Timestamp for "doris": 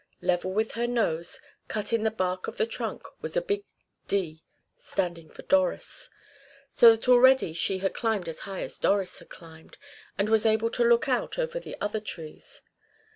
5.43-6.09, 8.79-9.19